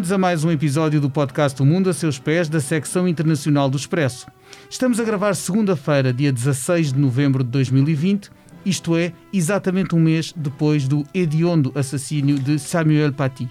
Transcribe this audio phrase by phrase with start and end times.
[0.00, 3.68] Bem-vindos a mais um episódio do podcast O Mundo a Seus Pés, da secção internacional
[3.68, 4.28] do Expresso.
[4.70, 8.30] Estamos a gravar segunda-feira, dia 16 de novembro de 2020,
[8.64, 13.46] isto é, exatamente um mês depois do hediondo assassínio de Samuel Paty.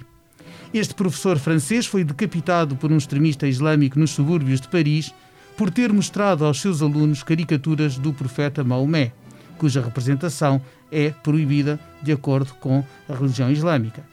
[0.73, 5.13] Este professor francês foi decapitado por um extremista islâmico nos subúrbios de Paris
[5.55, 9.11] por ter mostrado aos seus alunos caricaturas do profeta Maomé,
[9.59, 10.59] cuja representação
[10.91, 14.03] é proibida de acordo com a religião islâmica.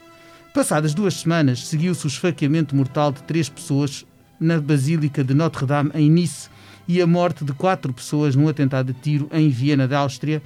[0.56, 4.06] Passadas duas semanas, seguiu-se o esfaqueamento mortal de três pessoas
[4.40, 6.48] na Basílica de Notre-Dame, em Nice,
[6.88, 10.42] e a morte de quatro pessoas num atentado de tiro em Viena, da Áustria.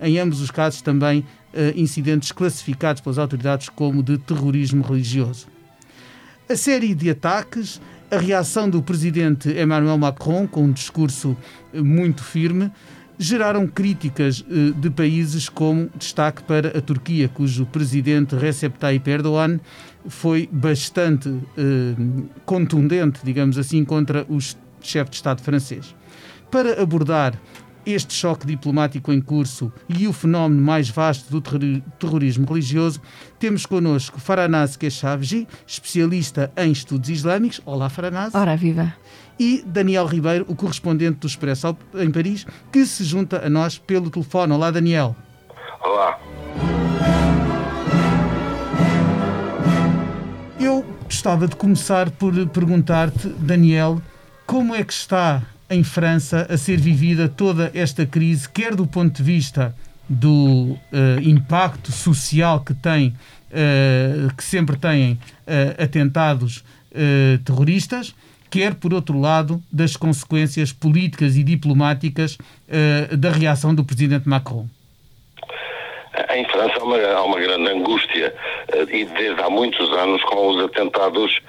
[0.00, 1.20] Em ambos os casos, também
[1.52, 5.46] uh, incidentes classificados pelas autoridades como de terrorismo religioso.
[6.48, 11.36] A série de ataques, a reação do presidente Emmanuel Macron, com um discurso
[11.74, 12.72] eh, muito firme,
[13.20, 19.60] geraram críticas eh, de países como destaque para a Turquia, cujo presidente Recep Tayyip Erdogan
[20.08, 21.94] foi bastante eh,
[22.46, 24.38] contundente, digamos assim, contra o
[24.80, 25.94] chefe de Estado francês.
[26.50, 27.38] Para abordar
[27.84, 31.40] este choque diplomático em curso e o fenómeno mais vasto do
[31.98, 33.00] terrorismo religioso,
[33.38, 37.60] temos connosco Faranaz Keshavji, especialista em estudos islâmicos.
[37.64, 38.34] Olá, Faranaz.
[38.34, 38.94] Ora, viva
[39.40, 44.10] e Daniel Ribeiro, o correspondente do Expresso em Paris, que se junta a nós pelo
[44.10, 44.52] telefone.
[44.52, 45.16] Olá, Daniel.
[45.82, 46.20] Olá.
[50.60, 54.02] Eu gostava de começar por perguntar-te, Daniel,
[54.46, 59.14] como é que está em França a ser vivida toda esta crise, quer do ponto
[59.14, 59.74] de vista
[60.08, 63.14] do uh, impacto social que tem,
[63.52, 66.64] uh, que sempre têm uh, atentados
[67.44, 68.12] terroristas,
[68.50, 72.36] quer, por outro lado, das consequências políticas e diplomáticas
[73.16, 74.66] da reação do presidente Macron?
[76.34, 78.34] Em França há uma, há uma grande angústia
[78.92, 81.40] e desde há muitos anos com os atentados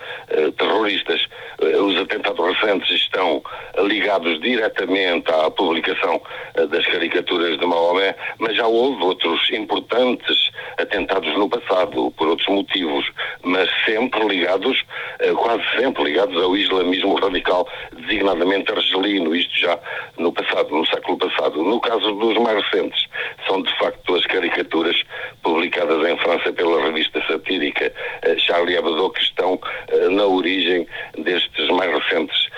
[0.59, 1.19] terroristas.
[1.61, 3.41] Os atentados recentes estão
[3.83, 6.21] ligados diretamente à publicação
[6.69, 13.05] das caricaturas de Maomé, mas já houve outros importantes atentados no passado por outros motivos,
[13.43, 14.83] mas sempre ligados,
[15.19, 19.77] eh, quase sempre ligados ao islamismo radical, designadamente argelino, isto já
[20.17, 21.63] no passado, no século passado.
[21.63, 23.05] No caso dos mais recentes,
[23.47, 24.95] são de facto as caricaturas
[25.43, 27.91] publicadas em França pela revista satírica
[28.23, 32.51] eh, Charlie Hebdo que estão eh, na origem destes mais recentes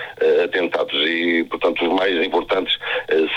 [0.43, 2.77] atentados e, portanto, os mais importantes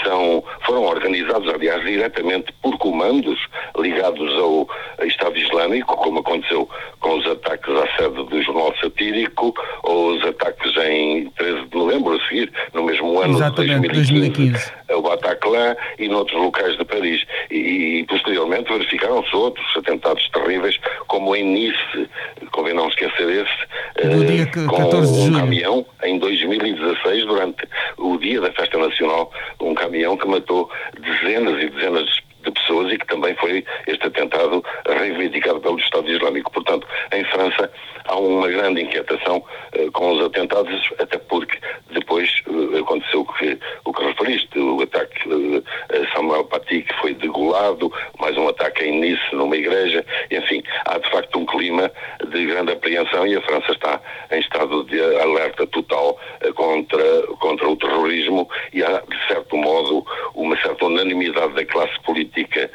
[0.05, 3.39] são, foram organizados, aliás, diretamente por comandos
[3.79, 4.69] ligados ao
[5.07, 6.69] Estado Islâmico, como aconteceu
[7.01, 12.17] com os ataques à sede do jornal satírico ou os ataques em 13 de novembro
[12.17, 14.73] a seguir, no mesmo ano Exatamente, de 2015, 2015.
[14.95, 17.25] o Bataclan e noutros locais de Paris.
[17.51, 22.09] E, e posteriormente verificaram-se outros atentados terríveis, como em Nice,
[22.51, 25.39] convém não esquecer esse, do dia 14 de um julho.
[25.39, 29.31] caminhão em 2016, durante o dia da festa nacional,
[29.61, 30.71] um caminhão que matou
[31.01, 36.09] dezenas e dezenas de de pessoas e que também foi este atentado reivindicado pelo Estado
[36.09, 36.53] Islâmico.
[36.53, 37.71] Portanto, em França
[38.07, 41.59] há uma grande inquietação uh, com os atentados, até porque
[41.91, 46.95] depois uh, aconteceu o que, o que referiste, o ataque uh, a Samuel Paty, que
[47.01, 51.91] foi degolado, mais um ataque em Nice, numa igreja, enfim, há de facto um clima
[52.29, 54.01] de grande apreensão e a França está
[54.31, 56.19] em estado de alerta total
[56.55, 62.71] contra, contra o terrorismo e há, de certo modo, uma certa unanimidade da classe política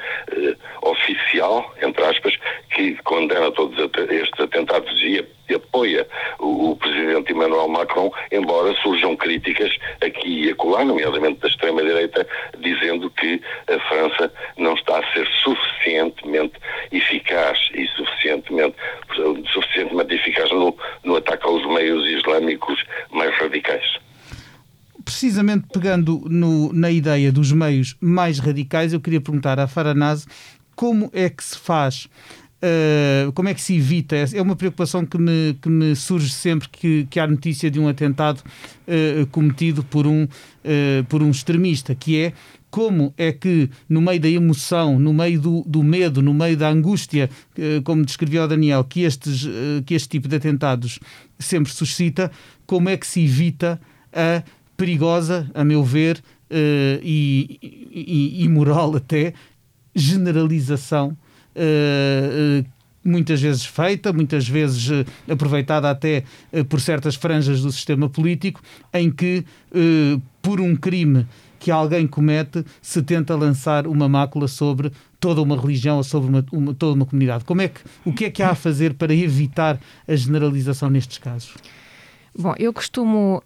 [0.81, 2.37] oficial, entre aspas,
[2.71, 3.77] que condena todos
[4.09, 6.07] estes atentados e e apoia
[6.39, 9.71] o, o, presidente Emmanuel Macron, embora surjam críticas
[10.01, 12.27] aqui e acolá, nomeadamente da extrema-direita,
[12.59, 16.53] dizendo que a França não está a ser suficientemente
[16.91, 18.75] eficaz e suficientemente,
[19.53, 23.99] suficientemente eficaz no, no ataque aos meios islâmicos mais radicais.
[25.03, 30.27] Precisamente pegando no, na ideia dos meios mais radicais, eu queria perguntar à Faranaz
[30.75, 32.07] como é que se faz
[32.63, 34.15] Uh, como é que se evita?
[34.15, 37.87] É uma preocupação que me, que me surge sempre que, que há notícia de um
[37.87, 42.33] atentado uh, cometido por um, uh, por um extremista, que é
[42.69, 46.69] como é que, no meio da emoção, no meio do, do medo, no meio da
[46.69, 47.29] angústia,
[47.83, 49.45] como descreveu o Daniel, que, estes,
[49.85, 50.97] que este tipo de atentados
[51.37, 52.31] sempre suscita,
[52.65, 53.77] como é que se evita
[54.13, 54.41] a
[54.77, 56.23] perigosa, a meu ver,
[57.03, 59.33] e, e, moral até,
[59.93, 61.17] generalização
[63.03, 66.23] muitas vezes feita, muitas vezes uh, aproveitada até
[66.69, 68.61] por certas franjas do sistema político,
[68.93, 69.43] em que,
[70.41, 71.25] por um crime
[71.59, 76.45] que alguém comete, se tenta lançar uma mácula sobre toda uma religião ou sobre uma,
[76.51, 77.43] uma, toda uma comunidade.
[77.43, 81.19] Como é que, o que é que há a fazer para evitar a generalização nestes
[81.19, 81.53] casos?
[82.37, 83.43] Bom, eu costumo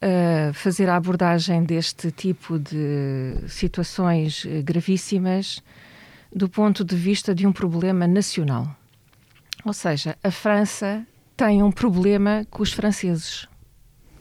[0.54, 5.62] fazer a abordagem deste tipo de situações gravíssimas
[6.36, 8.76] do ponto de vista de um problema nacional.
[9.64, 13.48] Ou seja, a França tem um problema com os franceses,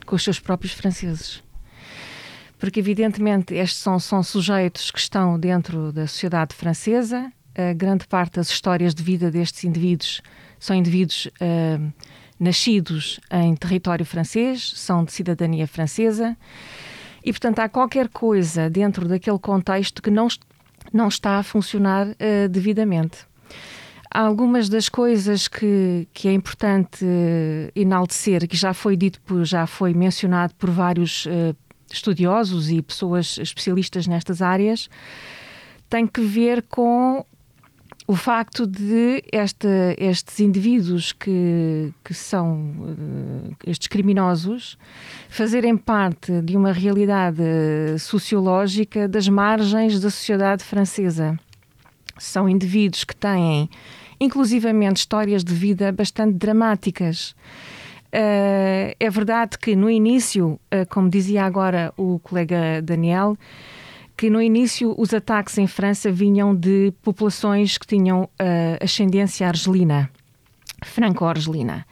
[0.07, 1.43] com os seus próprios franceses.
[2.57, 7.33] Porque, evidentemente, estes são, são sujeitos que estão dentro da sociedade francesa.
[7.53, 10.23] A grande parte das histórias de vida destes indivíduos
[10.59, 11.93] são indivíduos uh,
[12.39, 16.37] nascidos em território francês, são de cidadania francesa.
[17.25, 20.29] E, portanto, há qualquer coisa dentro daquele contexto que não,
[20.95, 23.27] não está a funcionar uh, devidamente.
[24.09, 29.67] Algumas das coisas que, que é importante uh, enaltecer, que já foi dito, por, já
[29.67, 31.57] foi mencionado por vários uh,
[31.93, 34.89] estudiosos e pessoas especialistas nestas áreas,
[35.91, 37.27] tem que ver com
[38.07, 44.77] o facto de esta, estes indivíduos que, que são uh, estes criminosos
[45.29, 47.43] fazerem parte de uma realidade
[47.99, 51.39] sociológica das margens da sociedade francesa.
[52.19, 53.71] São indivíduos que têm
[54.21, 57.35] inclusivamente histórias de vida bastante dramáticas.
[58.13, 63.37] Uh, é verdade que no início, uh, como dizia agora o colega Daniel,
[64.17, 70.11] que no início os ataques em França vinham de populações que tinham uh, ascendência argelina,
[70.85, 71.87] franco-argelina.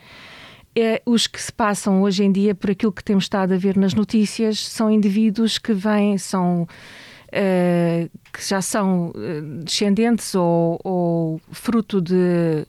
[1.04, 3.94] os que se passam hoje em dia, por aquilo que temos estado a ver nas
[3.94, 9.12] notícias, são indivíduos que vêm, são uh, que já são
[9.64, 12.66] descendentes ou, ou, fruto de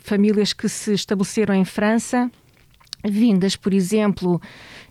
[0.00, 2.30] famílias que se estabeleceram em França,
[3.04, 4.40] vindas, por exemplo,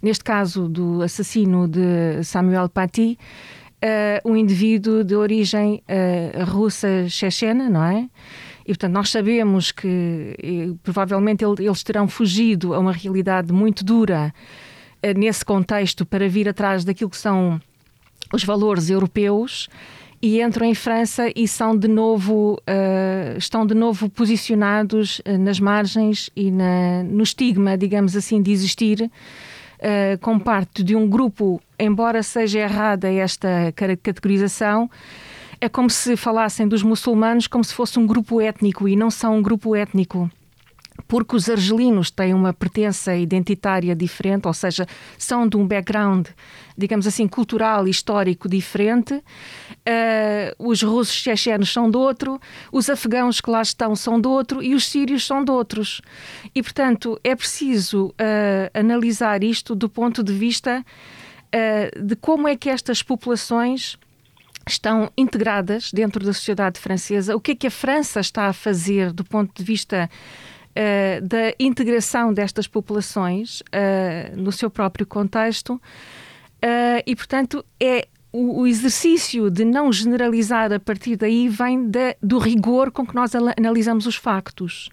[0.02, 3.18] neste caso do assassino de Samuel Paty,
[4.24, 5.84] um indivíduo de origem
[6.48, 8.08] russa chechena, não é?
[8.66, 14.34] E, portanto, nós sabemos que e, provavelmente eles terão fugido a uma realidade muito dura
[15.18, 17.60] nesse contexto para vir atrás daquilo que são
[18.32, 19.68] os valores europeus
[20.24, 25.60] e entram em França e são de novo uh, estão de novo posicionados uh, nas
[25.60, 31.62] margens e na, no estigma, digamos assim, de existir uh, como parte de um grupo,
[31.78, 34.90] embora seja errada esta categorização,
[35.60, 39.40] é como se falassem dos muçulmanos como se fosse um grupo étnico e não são
[39.40, 40.32] um grupo étnico
[41.08, 44.88] porque os argelinos têm uma pertença identitária diferente, ou seja,
[45.18, 46.28] são de um background,
[46.78, 49.22] digamos assim, cultural e histórico diferente.
[49.86, 52.40] Uh, os russos chechenos são de outro,
[52.72, 56.02] os afegãos que lá estão são de outro e os sírios são de outros.
[56.56, 58.14] E, portanto, é preciso uh,
[58.74, 60.86] analisar isto do ponto de vista
[61.54, 63.98] uh, de como é que estas populações
[64.66, 69.12] estão integradas dentro da sociedade francesa, o que é que a França está a fazer
[69.12, 70.10] do ponto de vista
[71.22, 73.62] da integração destas populações
[74.36, 75.80] no seu próprio contexto
[76.64, 82.40] uh, e, portanto, é o, exercício de não generalizar a partir daí vem de, do
[82.40, 84.90] rigor com que nós analisamos os factos.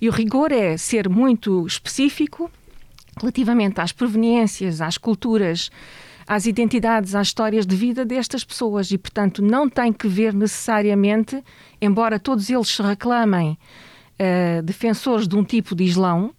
[0.00, 2.48] E o rigor é ser muito específico
[3.20, 5.70] relativamente às proveniências, às culturas,
[6.26, 11.42] às identidades, às histórias de vida destas pessoas e, portanto, não tem que ver necessariamente,
[11.80, 13.58] embora todos eles se reclamem
[14.20, 16.32] uh, defensores de um tipo de Islão,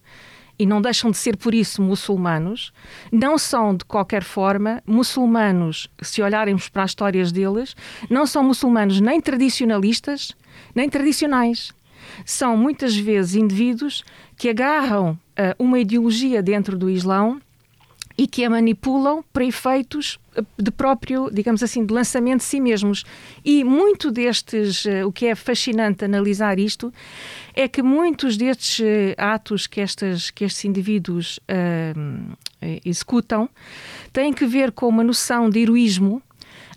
[0.58, 2.72] e não deixam de ser por isso muçulmanos,
[3.12, 7.76] não são de qualquer forma muçulmanos, se olharmos para as histórias deles,
[8.10, 10.36] não são muçulmanos nem tradicionalistas,
[10.74, 11.74] nem tradicionais.
[12.26, 14.04] São muitas vezes indivíduos
[14.38, 15.18] que agarram uh,
[15.58, 17.42] uma ideologia dentro do Islão
[18.18, 22.62] e que a manipulam para efeitos eh, de próprio, digamos assim, de lançamento de si
[22.62, 23.04] mesmos.
[23.44, 26.94] E muito destes, o que é fascinante analisar isto,
[27.56, 32.38] é que muitos destes eh, atos que, estas, que estes indivíduos uh,
[32.84, 33.50] executam
[34.12, 36.22] têm que ver com uma noção de heroísmo.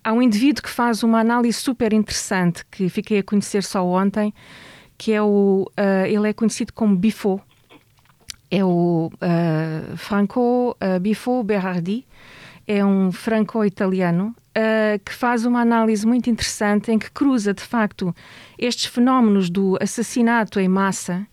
[0.04, 4.32] Há um indivíduo que faz uma análise super interessante que fiquei a conhecer só ontem,
[4.96, 5.68] que é o.
[5.76, 7.40] Uh, ele é conhecido como Bifo.
[8.48, 12.06] É o uh, Franco Bifo Berardi.
[12.66, 18.14] É um franco-italiano uh, que faz uma análise muito interessante em que cruza, de facto,
[18.58, 21.26] estes fenómenos do assassinato em massa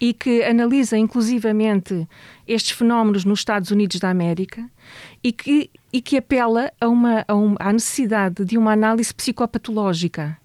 [0.00, 2.08] e que analisa inclusivamente
[2.48, 4.68] estes fenómenos nos Estados Unidos da América
[5.22, 10.39] e que, e que apela a uma, a uma, à necessidade de uma análise psicopatológica.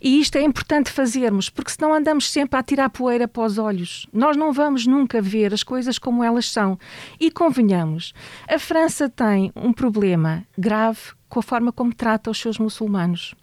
[0.00, 4.06] E isto é importante fazermos, porque senão andamos sempre a tirar poeira para os olhos.
[4.12, 6.78] Nós não vamos nunca ver as coisas como elas são.
[7.18, 8.12] E convenhamos,
[8.48, 13.34] a França tem um problema grave com a forma como trata os seus muçulmanos.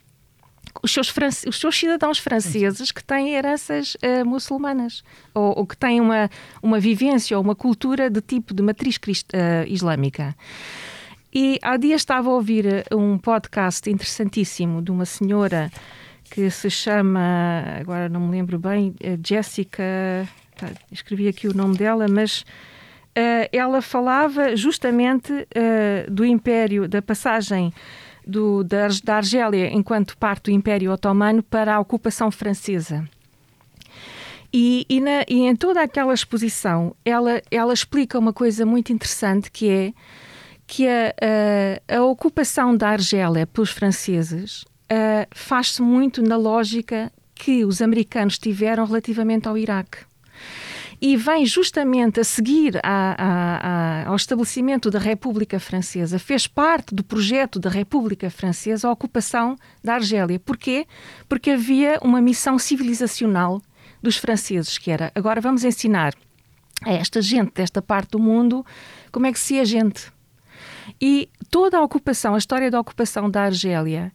[0.84, 1.14] Os seus,
[1.48, 6.30] os seus, cidadãos franceses que têm heranças uh, muçulmanas ou, ou, que têm uma,
[6.62, 10.36] uma vivência ou uma cultura de tipo de matriz crist, uh, islâmica.
[11.34, 15.70] E há dias estava a ouvir eh, um podcast interessantíssimo de uma senhora
[16.30, 19.84] que se chama, agora não me lembro bem, Jessica,
[20.58, 27.02] tá, escrevi aqui o nome dela, mas uh, ela falava justamente uh, do Império, da
[27.02, 27.74] passagem
[28.26, 33.08] do, da, da Argélia enquanto parte do Império Otomano para a ocupação francesa.
[34.52, 39.52] E, e, na, e, em toda aquela exposição, ela, ela explica uma coisa muito interessante
[39.52, 39.94] que é
[40.68, 41.14] que a,
[41.90, 48.38] a, a ocupação da Argélia pelos franceses uh, faz-se muito na lógica que os americanos
[48.38, 50.00] tiveram relativamente ao Iraque
[51.02, 56.96] e vem justamente a seguir a, a, a, ao estabelecimento da República Francesa, fez parte
[56.96, 60.40] do projeto da República Francesa a ocupação da Argélia.
[60.40, 60.88] Porquê?
[61.28, 63.62] Porque havia uma missão civilizacional
[64.02, 66.14] dos franceses, que era agora vamos ensinar
[66.84, 68.66] a esta gente desta parte do mundo
[69.12, 70.12] como é que se é gente.
[71.02, 74.12] E toda a ocupação, a história da ocupação da Argélia,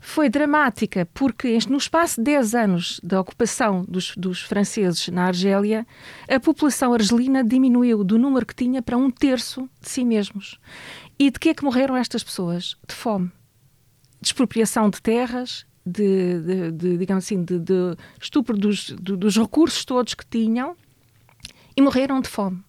[0.00, 5.86] foi dramática porque no espaço de 10 anos da ocupação dos, dos, franceses na Argélia,
[6.28, 10.58] a população argelina diminuiu do número que tinha para um terço de si mesmos.
[11.18, 12.76] E de que é que morreram estas pessoas?
[12.88, 13.30] De fome.
[14.20, 19.84] De expropriação de terras, de, de, de digamos assim, de, de estupro dos, dos recursos
[19.84, 20.74] todos que tinham
[21.76, 22.64] e morreram de fome.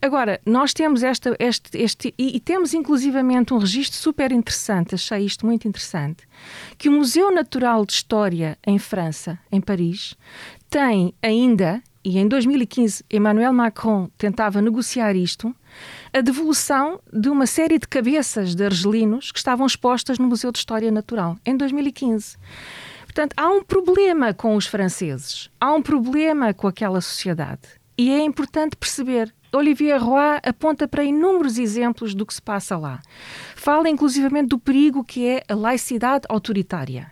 [0.00, 5.24] Agora, nós temos esta, este, este e, e, temos inclusivamente um registro super interessante, achei
[5.24, 6.24] isto muito interessante,
[6.76, 10.14] que o Museu Natural de História em França, em Paris,
[10.70, 15.52] tem ainda, e em 2015 Emmanuel Macron tentava negociar isto,
[16.12, 20.58] a devolução de uma série de cabeças de argelinos que estavam expostas no Museu de
[20.58, 22.36] História Natural, em 2015.
[23.04, 27.62] Portanto, há um problema com os franceses, há um problema com aquela sociedade.
[27.96, 33.00] E é importante perceber Olivier Roy aponta para inúmeros exemplos do que se passa lá.
[33.56, 37.10] Fala inclusivamente do perigo que é a laicidade autoritária.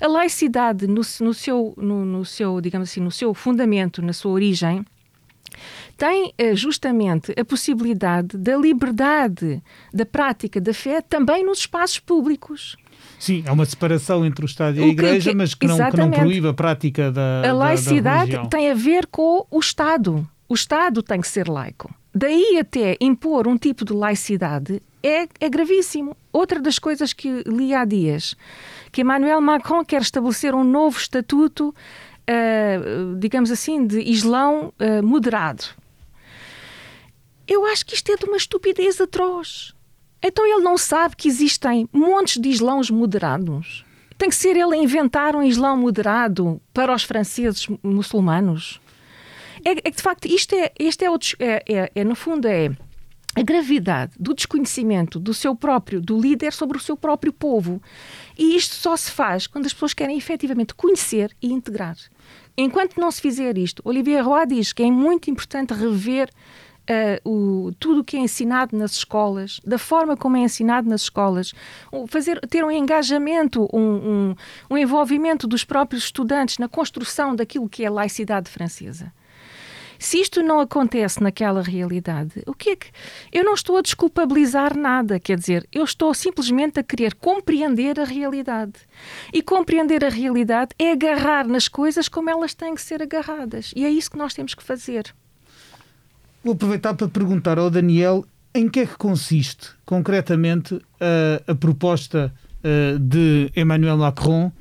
[0.00, 4.32] A laicidade, no, no, seu, no, no seu, digamos assim, no seu fundamento, na sua
[4.32, 4.84] origem,
[5.96, 9.62] tem eh, justamente a possibilidade da liberdade
[9.92, 12.76] da prática da fé também nos espaços públicos.
[13.18, 15.96] Sim, há uma separação entre o Estado e a Igreja, que, mas que não, que
[15.96, 17.48] não proíbe a prática da.
[17.48, 21.48] A laicidade da, da tem a ver com o Estado o Estado tem que ser
[21.48, 21.92] laico.
[22.14, 26.16] Daí até impor um tipo de laicidade é, é gravíssimo.
[26.32, 28.34] Outra das coisas que li há dias,
[28.90, 35.64] que Emmanuel Macron quer estabelecer um novo estatuto, uh, digamos assim, de Islão uh, moderado.
[37.46, 39.74] Eu acho que isto é de uma estupidez atroz.
[40.22, 43.84] Então ele não sabe que existem montes de islãos moderados.
[44.18, 48.80] Tem que ser ele a inventar um islão moderado para os franceses muçulmanos
[49.66, 51.08] é, é de facto isto é, isto é,
[51.44, 52.70] é, é, é, no fundo é
[53.34, 57.82] a gravidade do desconhecimento do seu próprio, do líder sobre o seu próprio povo.
[58.38, 61.96] E isto só se faz quando as pessoas querem efetivamente conhecer e integrar.
[62.56, 66.30] Enquanto não se fizer isto, Olivier Roy diz que é muito importante rever
[66.88, 71.02] uh, o, tudo o que é ensinado nas escolas, da forma como é ensinado nas
[71.02, 71.52] escolas,
[72.08, 74.36] fazer, ter um engajamento, um, um,
[74.70, 79.12] um envolvimento dos próprios estudantes na construção daquilo que é a laicidade francesa.
[79.98, 82.86] Se isto não acontece naquela realidade, o que é que.
[83.32, 88.04] Eu não estou a desculpabilizar nada, quer dizer, eu estou simplesmente a querer compreender a
[88.04, 88.74] realidade.
[89.32, 93.72] E compreender a realidade é agarrar nas coisas como elas têm que ser agarradas.
[93.74, 95.14] E é isso que nós temos que fazer.
[96.42, 98.24] Vou aproveitar para perguntar ao Daniel
[98.54, 104.52] em que é que consiste concretamente a, a proposta uh, de Emmanuel Macron.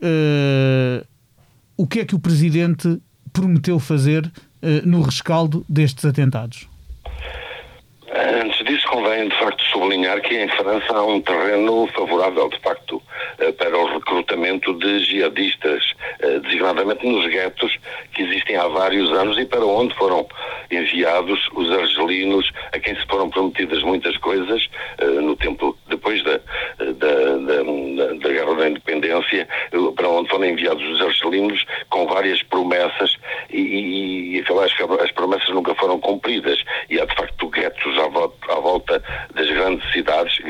[0.00, 1.06] Uh,
[1.76, 3.00] o que é que o presidente
[3.32, 4.32] prometeu fazer
[4.84, 6.68] no rescaldo destes atentados?
[8.12, 13.02] Antes disso, convém de facto sublinhar que em França há um terreno favorável, de facto,
[13.38, 15.82] eh, para o recrutamento de jihadistas,
[16.20, 17.76] eh, designadamente nos guetos
[18.14, 20.26] que existem há vários anos e para onde foram
[20.70, 24.66] enviados os argelinos, a quem se foram prometidas muitas coisas
[25.22, 26.38] no tempo depois da,
[26.78, 29.48] da, da, da Guerra da Independência,
[29.94, 33.16] para onde foram enviados os argelinos com várias promessas
[33.50, 34.44] e, e, e
[35.02, 36.62] as promessas nunca foram cumpridas.
[36.90, 39.02] E há de facto guetos à volta, à volta
[39.34, 39.48] das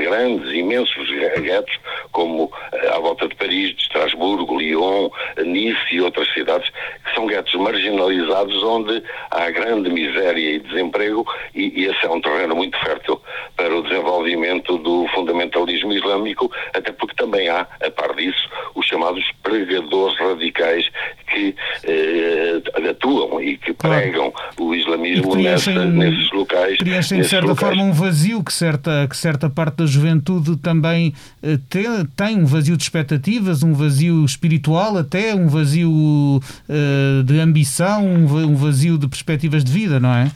[0.07, 1.09] grandes imensos
[1.41, 1.79] guetos,
[2.13, 5.11] como eh, à volta de Paris, de Estrasburgo, Lyon,
[5.45, 6.69] Nice e outras cidades,
[7.05, 12.21] que são guetos marginalizados onde há grande miséria e desemprego e, e esse é um
[12.21, 13.21] terreno muito fértil
[13.57, 19.25] para o desenvolvimento do fundamentalismo islâmico, até porque também há, a par disso, os chamados
[19.43, 20.89] pregadores radicais
[21.33, 24.66] que eh, atuam e que pregam o
[25.05, 26.79] islamismo nessa, nesses locais.
[26.79, 27.77] Preenchem, de certa locais.
[27.77, 31.13] forma, um vazio que certa, que certa parte da juventude também
[31.43, 31.85] eh, tem,
[32.17, 38.55] tem, um vazio de expectativas, um vazio espiritual, até um vazio eh, de ambição, um
[38.57, 40.31] vazio de perspectivas de vida, não é?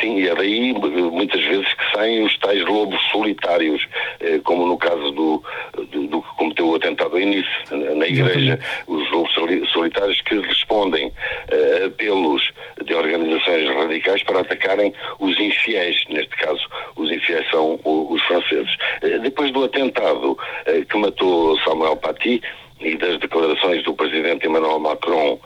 [0.00, 3.84] Sim, e é daí muitas vezes que saem os tais lobos solitários,
[4.20, 5.42] eh, como no caso do,
[5.90, 6.17] do, do
[6.62, 7.48] o atentado ao início
[7.96, 9.32] na igreja, os lobos
[9.72, 11.12] solitários que respondem
[11.52, 12.50] a apelos
[12.84, 16.62] de organizações radicais para atacarem os infiéis, neste caso
[16.96, 18.76] os infiéis são os franceses.
[19.02, 22.42] Eh, depois do atentado eh, que matou Samuel Paty,
[22.80, 25.40] e das declarações do presidente Emmanuel Macron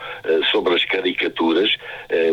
[0.51, 1.75] sobre as caricaturas,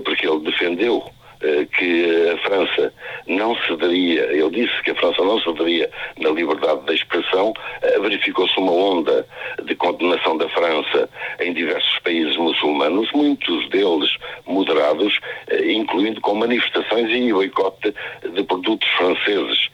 [0.04, 1.10] porque ele defendeu
[1.42, 2.94] eh, que a França
[3.26, 8.58] não cederia, ele disse que a França não cederia na liberdade da expressão, eh, verificou-se
[8.60, 9.26] uma onda
[9.64, 14.10] de condenação da França em diversos países muçulmanos, muitos deles
[14.46, 17.94] moderados, eh, incluindo com manifestações e boicote
[18.34, 19.70] de produtos franceses.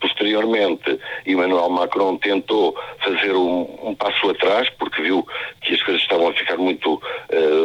[0.00, 2.74] Posteriormente, Emmanuel Macron tentou
[3.04, 5.26] fazer um, um passo atrás, porque viu
[5.60, 7.00] que as coisas estavam a ficar muito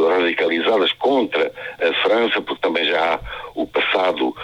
[0.10, 3.20] radicalizadas contra a França, porque também já há
[3.56, 4.36] o passado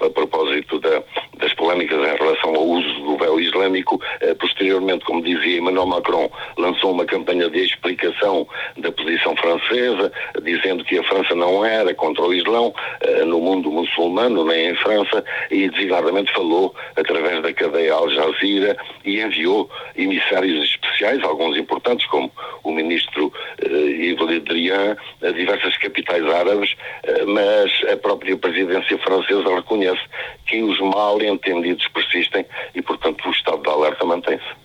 [0.00, 1.02] a propósito da,
[1.44, 3.96] das polémicas em relação ao uso do véu islâmico.
[3.96, 8.48] Uh, posteriormente, como dizia Emmanuel Macron, lançou uma campanha de explicação
[8.78, 10.10] da posição francesa,
[10.42, 14.74] dizendo que a França não era contra o Islão uh, no mundo muçulmano, nem em
[14.76, 22.06] França, e designadamente falou através da cadeia Al Jazeera e enviou emissários especiais, alguns importantes,
[22.06, 22.32] como
[22.62, 23.30] o ministro
[23.62, 26.74] Yves Le Drian, a diversas capitais árabes,
[27.26, 30.00] mas a própria presidência francesa reconhece
[30.46, 34.64] que os mal entendidos persistem e, portanto, o estado de alerta mantém-se.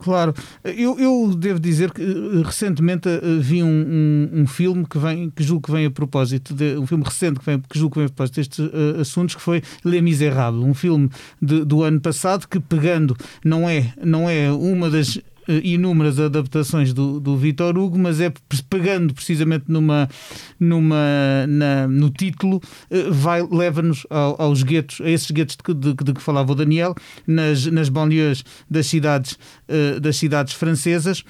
[0.00, 0.32] Claro,
[0.64, 5.28] eu, eu, devo dizer que eh, recentemente eh, vi um, um, um, filme que vem,
[5.28, 7.98] que julgo que vem a propósito, de, um filme recente que, vem, que julgo que
[7.98, 12.00] vem a propósito destes uh, assuntos, que foi Les Miserables, um filme de, do ano
[12.00, 13.14] passado que pegando,
[13.44, 15.20] não é, não é uma das
[15.62, 18.32] inúmeras adaptações do, do Vitor Hugo, mas é
[18.68, 20.08] pegando precisamente numa,
[20.58, 22.60] numa, na, no título,
[22.90, 26.54] eh, vai, leva-nos ao, aos guetos, a esses guetos de, de, de, que falava o
[26.54, 26.94] Daniel,
[27.26, 31.24] nas, nas banlieues das cidades, eh, das cidades francesas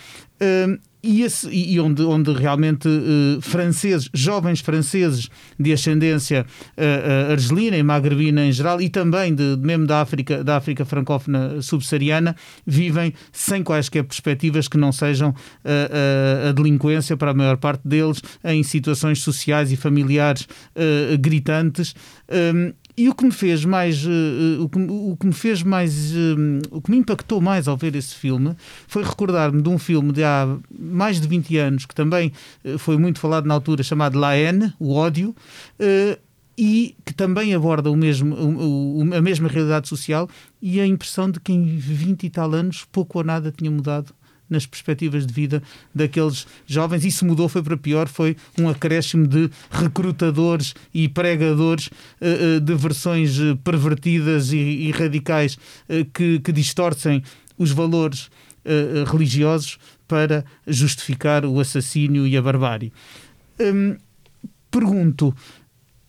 [1.03, 6.45] e, esse, e onde, onde realmente uh, franceses, jovens franceses de ascendência
[6.77, 11.63] uh, argelina e magrebina em geral, e também de, mesmo da África, da África francófona
[11.63, 17.87] subsaariana, vivem sem quaisquer perspectivas que não sejam uh, a delinquência para a maior parte
[17.87, 20.47] deles, em situações sociais e familiares
[21.21, 21.95] gritantes.
[22.31, 26.13] Um, e o que me fez mais, uh, o, que, o que me fez mais,
[26.13, 28.55] uh, o que me impactou mais ao ver esse filme
[28.87, 30.47] foi recordar-me de um filme de há
[30.79, 32.31] mais de 20 anos que também
[32.79, 35.35] foi muito falado na altura, chamado La Haine, o ódio,
[36.59, 38.37] e que também aborda o mesmo,
[39.17, 40.29] a mesma realidade social
[40.61, 44.13] e a impressão de que em 20 e tal anos pouco ou nada tinha mudado
[44.51, 45.63] nas perspectivas de vida
[45.95, 47.05] daqueles jovens.
[47.05, 51.89] Isso mudou, foi para pior, foi um acréscimo de recrutadores e pregadores
[52.21, 55.55] uh, de versões eh, pervertidas e, e radicais
[55.89, 57.23] uh, que, que distorcem
[57.57, 58.29] os valores
[58.65, 62.93] uh, religiosos para justificar o assassínio e a barbárie.
[63.61, 63.97] Um,
[64.71, 65.35] pergunto,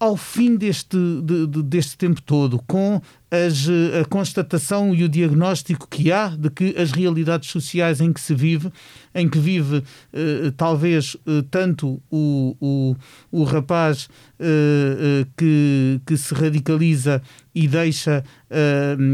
[0.01, 3.69] ao fim deste, de, de, deste tempo todo, com as,
[4.01, 8.33] a constatação e o diagnóstico que há de que as realidades sociais em que se
[8.33, 8.71] vive,
[9.13, 12.95] em que vive eh, talvez eh, tanto o, o,
[13.31, 14.09] o rapaz
[14.39, 17.21] eh, que, que se radicaliza
[17.53, 18.23] e deixa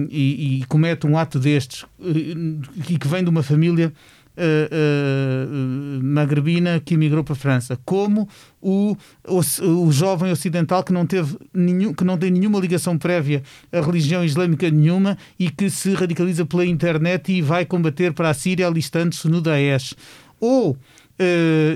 [0.09, 3.91] e, e comete um ato destes e que vem de uma família
[4.37, 8.29] uh, uh, magrebina que emigrou para a França, como
[8.61, 8.95] o,
[9.27, 13.81] o, o, jovem ocidental que não, teve nenhum, que não tem nenhuma ligação prévia à
[13.81, 18.67] religião islâmica nenhuma e que se radicaliza pela internet e vai combater para a Síria
[18.67, 19.95] alistando-se no Daesh.
[20.39, 20.77] Ou, uh,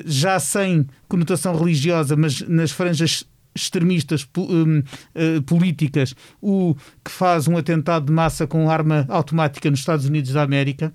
[0.06, 7.58] já sem conotação religiosa, mas nas franjas extremistas um, uh, políticas, o que faz um
[7.58, 10.94] atentado de massa com arma automática nos Estados Unidos da América,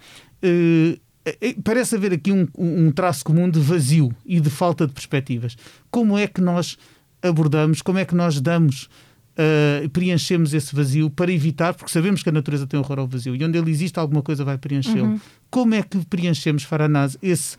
[1.65, 5.57] parece haver aqui um, um traço comum de vazio e de falta de perspectivas.
[5.91, 6.79] Como é que nós
[7.23, 8.89] abordamos, como é que nós damos
[9.37, 13.35] uh, preenchemos esse vazio para evitar, porque sabemos que a natureza tem horror ao vazio
[13.35, 15.07] e onde ele existe alguma coisa vai preenchê-lo.
[15.07, 15.21] Uhum.
[15.51, 17.57] Como é que preenchemos, Faranaz, esse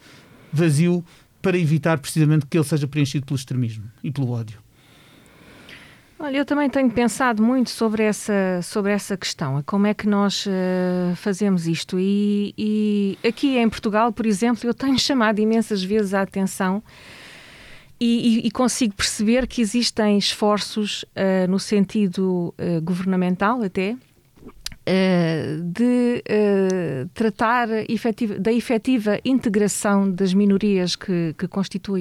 [0.52, 1.04] vazio
[1.42, 4.60] para evitar precisamente que ele seja preenchido pelo extremismo e pelo ódio?
[6.20, 10.48] Olha, eu também tenho pensado muito sobre essa, sobre essa questão, como é que nós
[10.48, 12.00] uh, fazemos isto.
[12.00, 16.82] E, e, aqui em Portugal, por exemplo, eu tenho chamado imensas vezes a atenção
[18.00, 23.96] e, e, e consigo perceber que existem esforços uh, no sentido uh, governamental até
[25.64, 26.24] de
[27.14, 31.46] tratar efetiva, da efetiva integração das minorias que, que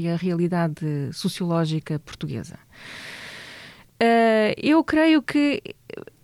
[0.08, 2.56] a realidade sociológica portuguesa.
[4.00, 5.62] Uh, eu creio que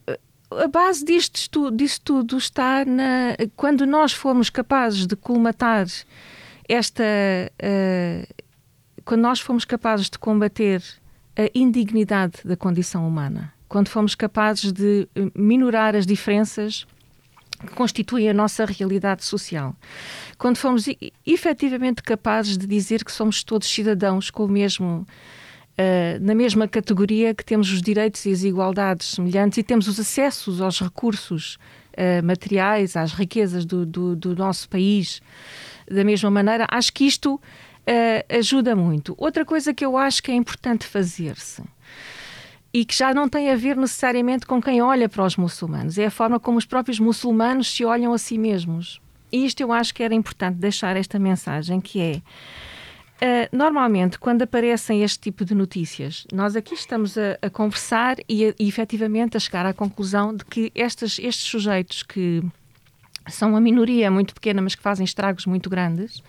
[0.06, 5.86] eh, a base disto, disto tudo está na, quando nós formos capazes de colmatar
[6.68, 7.02] esta.
[7.02, 8.42] Uh,
[9.04, 10.82] quando nós formos capazes de combater
[11.36, 16.86] a indignidade da condição humana, quando formos capazes de minorar as diferenças
[17.58, 19.74] que constituem a nossa realidade social,
[20.36, 20.84] quando formos
[21.26, 25.06] efetivamente capazes de dizer que somos todos cidadãos com o mesmo
[25.72, 29.98] Uh, na mesma categoria que temos os direitos e as igualdades semelhantes e temos os
[29.98, 31.58] acessos aos recursos
[31.92, 35.22] uh, materiais, às riquezas do, do, do, nosso país
[35.90, 37.40] da mesma maneira, acho que isto uh,
[38.38, 39.14] ajuda muito.
[39.16, 41.62] Outra coisa que eu acho que é importante fazer-se
[42.72, 46.06] e que já não tem a ver necessariamente com quem olha para os muçulmanos, é
[46.06, 49.00] a forma como os próprios muçulmanos se olham a si mesmos.
[49.30, 52.22] E isto eu acho que era importante deixar esta mensagem que é
[53.22, 58.46] Uh, normalmente, quando aparecem este tipo de notícias, nós aqui estamos a, a conversar e,
[58.46, 62.42] a, e efetivamente a chegar à conclusão de que estes, estes sujeitos que
[63.28, 66.20] são uma minoria muito pequena, mas que fazem estragos muito grandes,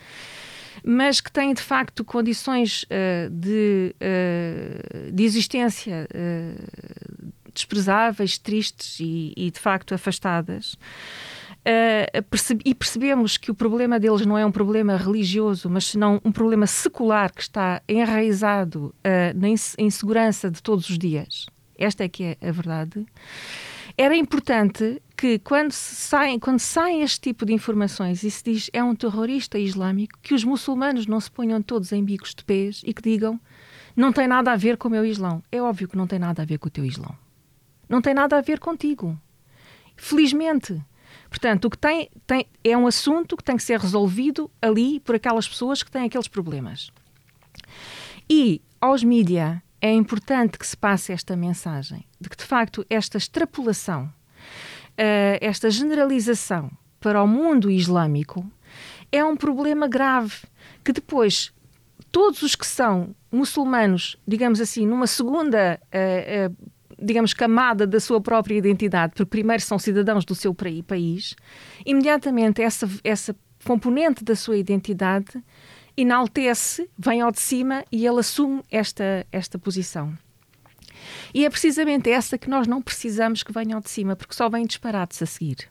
[0.85, 6.07] mas que têm de facto condições uh, de, uh, de existência
[7.51, 10.77] desprezáveis, tristes e, e de facto afastadas.
[11.65, 16.31] Uh, e percebemos que o problema deles não é um problema religioso, mas senão um
[16.31, 19.47] problema secular que está enraizado uh, na
[19.77, 21.45] insegurança de todos os dias.
[21.77, 23.05] Esta é que é a verdade.
[23.97, 28.83] Era importante que, quando saem, quando saem este tipo de informações e se diz é
[28.83, 32.93] um terrorista islâmico, que os muçulmanos não se ponham todos em bicos de pés e
[32.93, 33.39] que digam
[33.95, 35.43] não tem nada a ver com o meu islão.
[35.51, 37.15] É óbvio que não tem nada a ver com o teu islão.
[37.87, 39.17] Não tem nada a ver contigo.
[39.95, 40.81] Felizmente,
[41.33, 45.15] Portanto, o que tem, tem é um assunto que tem que ser resolvido ali por
[45.15, 46.91] aquelas pessoas que têm aqueles problemas.
[48.29, 53.17] E aos mídia é importante que se passe esta mensagem de que, de facto, esta
[53.17, 56.69] extrapolação, uh, esta generalização
[56.99, 58.45] para o mundo islâmico
[59.11, 60.35] é um problema grave
[60.83, 61.51] que depois
[62.11, 68.19] todos os que são muçulmanos, digamos assim, numa segunda uh, uh, digamos, camada da sua
[68.21, 71.35] própria identidade, porque primeiro são cidadãos do seu país,
[71.85, 75.43] imediatamente essa, essa componente da sua identidade
[75.95, 80.13] enaltece, vem ao de cima e ele assume esta, esta posição.
[81.33, 84.49] E é precisamente essa que nós não precisamos que venha ao de cima, porque só
[84.49, 85.69] vem disparados a seguir.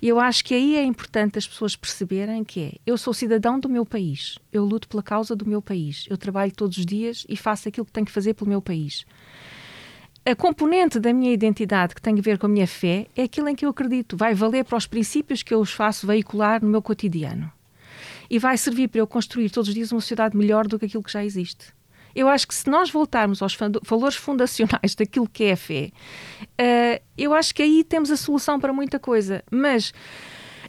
[0.00, 3.58] E eu acho que aí é importante as pessoas perceberem que é, eu sou cidadão
[3.58, 7.24] do meu país, eu luto pela causa do meu país, eu trabalho todos os dias
[7.28, 9.06] e faço aquilo que tenho que fazer pelo meu país
[10.24, 13.48] a componente da minha identidade que tem a ver com a minha fé é aquilo
[13.48, 14.16] em que eu acredito.
[14.16, 17.50] Vai valer para os princípios que eu os faço veicular no meu cotidiano.
[18.30, 21.02] E vai servir para eu construir todos os dias uma sociedade melhor do que aquilo
[21.02, 21.74] que já existe.
[22.14, 25.90] Eu acho que se nós voltarmos aos valores fundacionais daquilo que é a fé,
[26.42, 29.42] uh, eu acho que aí temos a solução para muita coisa.
[29.50, 29.92] Mas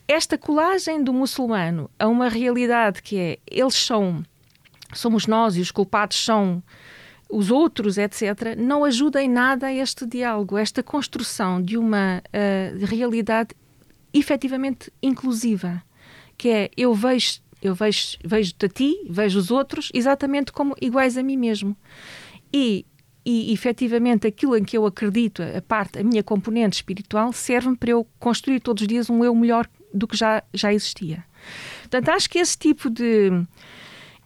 [0.07, 4.23] esta colagem do muçulmano a uma realidade que é eles são,
[4.93, 6.63] somos nós e os culpados são
[7.33, 12.21] os outros, etc., não ajuda em nada a este diálogo, a esta construção de uma
[12.27, 13.55] uh, realidade
[14.13, 15.81] efetivamente inclusiva,
[16.37, 21.17] que é eu vejo eu vejo vejo-te a ti, vejo os outros exatamente como iguais
[21.17, 21.75] a mim mesmo.
[22.51, 22.85] E
[23.25, 27.91] e efetivamente aquilo em que eu acredito, a parte, a minha componente espiritual, serve-me para
[27.91, 31.23] eu construir todos os dias um eu melhor do que já, já existia.
[31.81, 33.31] Portanto, acho que esse tipo de,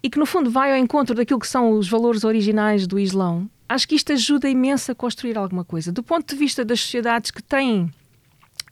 [0.02, 3.50] e que no fundo vai ao encontro daquilo que são os valores originais do Islão,
[3.68, 5.92] acho que isto ajuda imenso a construir alguma coisa.
[5.92, 7.92] Do ponto de vista das sociedades que têm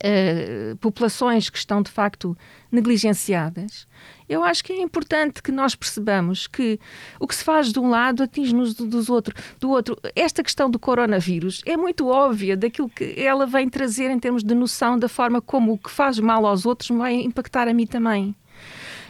[0.04, 2.38] uh, populações que estão de facto
[2.72, 3.88] negligenciadas,
[4.28, 6.80] eu acho que é importante que nós percebamos que
[7.20, 9.98] o que se faz de um lado atinge-nos do, dos outro, do outro.
[10.16, 14.56] Esta questão do coronavírus é muito óbvia daquilo que ela vem trazer em termos de
[14.56, 18.36] noção da forma como o que faz mal aos outros vai impactar a mim também.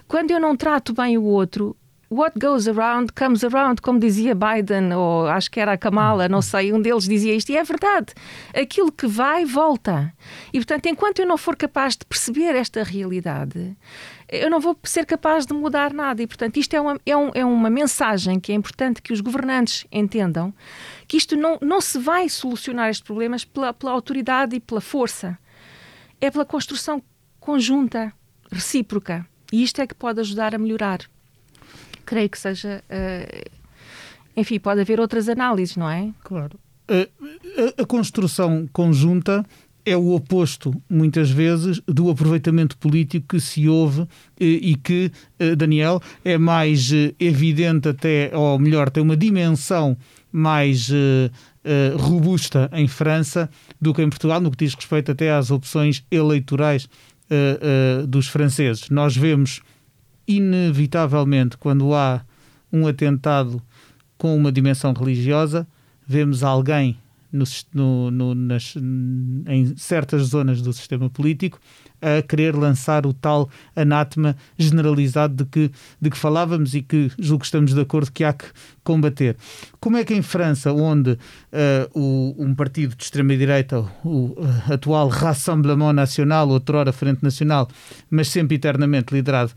[0.08, 1.76] Quando eu não trato bem o outro,
[2.16, 6.42] what goes around comes around, como dizia Biden, ou acho que era a Kamala, não
[6.42, 8.14] sei, um deles dizia isto, e é verdade.
[8.54, 10.14] Aquilo que vai, volta.
[10.54, 13.76] E portanto, enquanto eu não for capaz de perceber esta realidade,
[14.30, 16.24] eu não vou ser capaz de mudar nada.
[16.24, 19.22] E portanto, isto é uma, é, um, é uma mensagem que é importante que os
[19.22, 20.54] governantes entendam
[21.08, 25.38] que isto não, não se vai solucionar estes problemas pela, pela autoridade e pela força.
[26.20, 27.04] É pela construção
[27.40, 28.12] conjunta,
[28.52, 29.26] recíproca.
[29.52, 31.00] E isto é que pode ajudar a melhorar.
[32.06, 32.84] Creio que seja.
[32.90, 33.50] Uh,
[34.38, 36.12] enfim, pode haver outras análises, não é?
[36.24, 36.60] Claro.
[36.88, 36.94] A,
[37.80, 39.46] a, a construção conjunta
[39.86, 44.02] é o oposto, muitas vezes, do aproveitamento político que se ouve
[44.40, 49.96] eh, e que, eh, Daniel, é mais evidente até, ou melhor, tem uma dimensão
[50.32, 50.90] mais
[51.98, 56.88] robusta em França do que em Portugal, no que diz respeito até às opções eleitorais
[57.30, 58.90] uh, uh, dos franceses.
[58.90, 59.62] Nós vemos,
[60.28, 62.22] inevitavelmente, quando há
[62.72, 63.62] um atentado
[64.18, 65.68] com uma dimensão religiosa,
[66.08, 66.98] vemos alguém
[67.74, 71.60] no, no, nas, em certas zonas do sistema político
[72.02, 77.42] a querer lançar o tal anátema generalizado de que, de que falávamos e que julgo
[77.42, 78.46] que estamos de acordo que há que
[78.84, 79.36] combater.
[79.80, 81.18] Como é que em França, onde uh,
[81.94, 87.68] o, um partido de extrema-direita, o uh, atual Rassemblement National, outrora Frente Nacional,
[88.10, 89.52] mas sempre eternamente liderado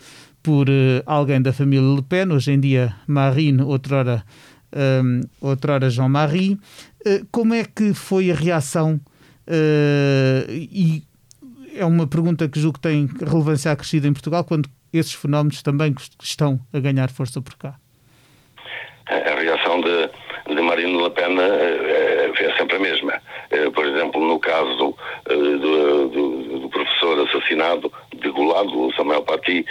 [0.48, 4.24] por uh, alguém da família Le Pen, hoje em dia Marine, outrora,
[5.04, 6.58] um, outrora Jean-Marie,
[7.30, 8.98] como é que foi a reação
[10.48, 11.02] e
[11.76, 15.94] é uma pergunta que julgo que tem relevância acrescida em Portugal, quando esses fenómenos também
[16.22, 17.74] estão a ganhar força por cá.
[19.06, 23.20] A reação de, de Marine Le Pen é, é sempre a mesma.
[23.50, 26.47] Eh, por exemplo, no caso do, do, do
[27.09, 29.64] professor assassinado de Golado, Samuel Paty,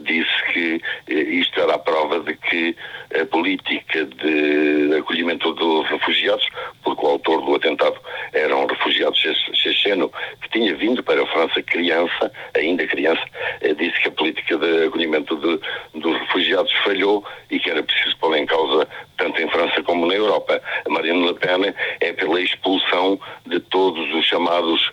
[0.00, 2.76] disse que isto era a prova de que
[3.20, 6.48] a política de acolhimento de refugiados,
[6.82, 7.96] porque o autor do atentado
[8.32, 13.22] era um refugiado checheno que tinha vindo para a França criança, ainda criança,
[13.60, 15.60] eh, disse que a política de acolhimento de,
[16.00, 20.14] dos refugiados falhou e que era preciso pô-la em causa tanto em França como na
[20.14, 20.60] Europa.
[20.84, 24.91] A Marine Le Pen é pela expulsão de todos os chamados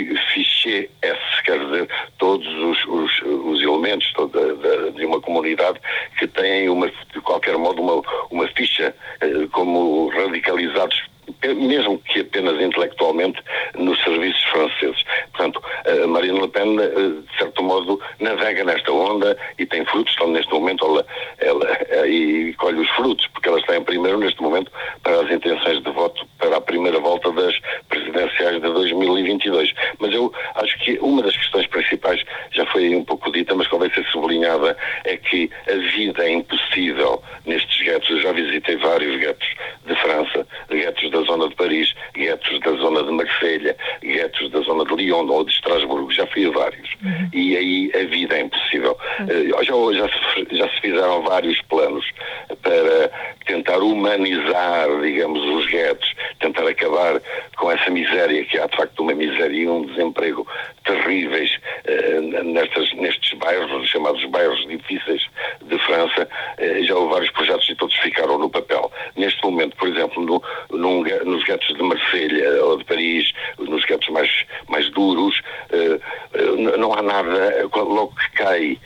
[0.00, 5.80] eh, fichés S, quer dizer, todos os, os, os elementos toda, de, uma comunidade
[6.18, 11.08] que têm uma, de qualquer modo uma, uma ficha eh, como radicalizados
[11.56, 13.42] mesmo que apenas intelectualmente,
[13.76, 15.04] nos serviços franceses.
[15.32, 20.14] Portanto, a Marine Le Pen, eh, de certo modo, navega nesta onda e tem frutos,
[20.14, 21.06] então neste momento ela,
[21.38, 24.70] ela e colhe os frutos, porque ela está em primeiro neste momento
[25.02, 27.54] para as intenções de voto para a primeira volta das
[27.88, 29.74] presidenciais de 2022.
[29.98, 33.92] Mas eu acho que uma das questões principais já foi um pouco dita, mas convém
[33.92, 38.08] ser sublinhada, é que a vida é impossível nestes guetos.
[38.08, 39.48] Eu já visitei vários guetos
[39.84, 40.46] de França,
[40.78, 45.26] guetos da zona de Paris, guetos da zona de Marselha, guetos da zona de Lyon
[45.28, 46.88] ou de Estrasburgo, já fui a vários.
[47.02, 47.28] Uhum.
[47.32, 48.96] E aí a vida é impossível.
[49.20, 49.64] Uhum.
[49.64, 52.04] Já, já, se, já se fizeram vários planos
[52.62, 53.10] para
[53.46, 57.20] tentar humanizar, digamos, os guetos, tentar acabar
[57.56, 60.46] com essa miséria, que há de facto uma miséria e um desemprego
[60.84, 61.50] terríveis
[61.86, 65.22] uh, nestas, nestes bairros, chamados bairros difíceis
[65.62, 66.28] de França.
[66.58, 68.90] Uh, já houve vários projetos e todos ficaram no papel.
[69.16, 74.08] Neste momento, por exemplo, no, num, nos guetos de Marselha ou de Paris, nos guetos
[74.10, 74.30] mais,
[74.68, 78.78] mais duros, uh, não há nada, logo que cai,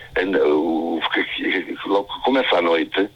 [1.87, 3.11] logo que começa a noite,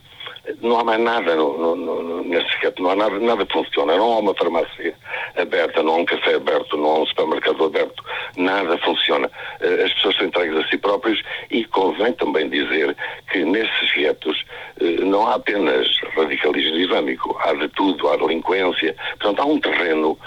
[0.61, 4.19] não mais nada no, no, no, nesse gueto, não há nada, nada funciona, não há
[4.19, 4.93] uma farmácia
[5.35, 8.03] aberta, não há um café aberto, não há um supermercado aberto,
[8.35, 9.29] nada funciona.
[9.61, 11.19] Eh, as pessoas são entregues a si próprias
[11.51, 12.95] e convém também dizer
[13.31, 14.43] que nesses guetos
[14.81, 20.17] eh, não há apenas radicalismo islâmico, há de tudo, há delinquência, portanto há um terreno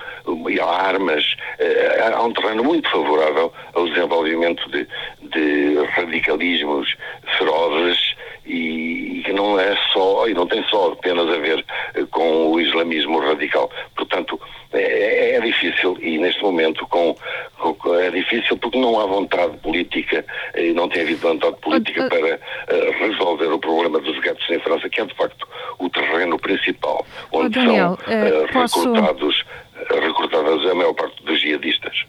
[0.49, 4.87] e há armas, eh, há um terreno muito favorável ao desenvolvimento de,
[5.23, 6.95] de radicalismos
[7.39, 8.15] ferozes
[8.47, 12.61] e que não é só, e não tem só apenas a ver eh, com o
[12.61, 13.71] islamismo radical.
[13.95, 14.41] Portanto,
[14.73, 17.15] é, é difícil e neste momento com,
[17.59, 20.25] com, é difícil porque não há vontade política
[20.57, 24.89] e não tem havido vontade política para uh, resolver o problema dos guetos em França,
[24.89, 25.47] que é de facto
[25.79, 28.79] o terreno principal onde oh, Daniel, são uh, posso...
[28.79, 29.45] recrutados,
[29.91, 32.05] recrutadas a maior parte dos jihadistas.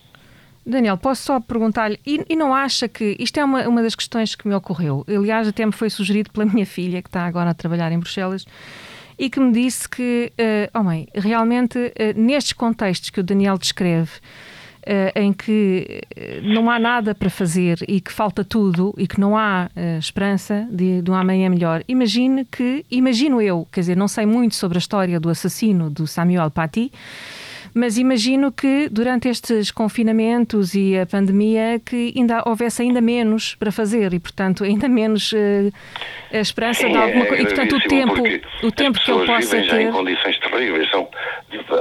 [0.91, 4.35] Daniel, posso só perguntar-lhe, e, e, não acha que isto é uma, uma das questões
[4.35, 5.05] que me ocorreu?
[5.07, 8.45] Aliás, até me foi sugerido pela minha filha, que está agora a trabalhar em Bruxelas,
[9.17, 13.57] e que me disse que, uh, oh mãe, realmente uh, nestes contextos que o Daniel
[13.57, 14.11] descreve,
[15.15, 16.01] em que
[16.41, 21.03] não há nada para fazer e que falta tudo e que não há esperança de,
[21.03, 21.83] de um amanhã melhor.
[21.87, 26.07] Imagine que, imagino eu, quer dizer, não sei muito sobre a história do assassino do
[26.07, 26.91] Samuel Paty,
[27.73, 33.71] mas imagino que durante estes confinamentos e a pandemia que ainda houvesse ainda menos para
[33.71, 35.71] fazer e portanto ainda menos uh,
[36.31, 38.13] a esperança Sim, de alguma coisa é e portanto o tempo
[38.63, 40.89] o tempo que ele possa vivem ter já em condições terríveis.
[40.89, 41.07] São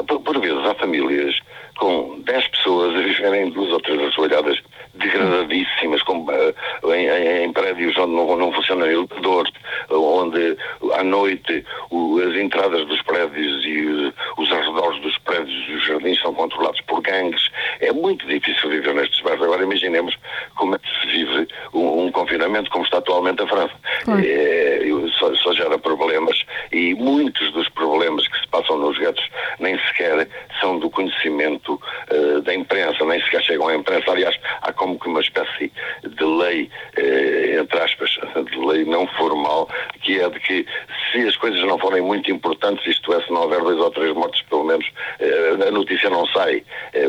[0.07, 1.35] por, por vezes há famílias
[1.79, 4.61] com 10 pessoas a viverem em duas ou três assoalhadas
[5.01, 9.49] degradadíssimas, com, uh, em, em, em, prédios onde não, não funciona elevador,
[9.91, 10.57] onde
[10.95, 15.87] à noite o, as entradas dos prédios e uh, os arredores dos prédios e os
[15.87, 17.51] jardins são controlados por gangues.
[17.81, 19.45] É muito difícil viver nestes bairros.
[19.45, 20.17] Agora imaginemos
[20.57, 23.75] como é que se vive um, um confinamento como está atualmente a França.
[24.05, 24.23] Claro.
[24.25, 24.81] É,
[25.21, 29.25] só, só gera problemas e muitos dos problemas que se passam nos guetos
[29.59, 30.27] nem sequer
[30.61, 34.11] são do conhecimento uh, da imprensa, nem sequer chegam à imprensa.
[34.11, 35.73] Aliás, há como que uma espécie
[36.03, 38.11] de lei, uh, entre aspas,
[38.51, 39.69] de lei não formal,
[40.03, 40.67] que é de que
[41.13, 44.15] se as coisas não forem muito importantes, isto é, se não houver dois ou três
[44.15, 46.63] mortos, pelo menos, uh, a notícia não sai.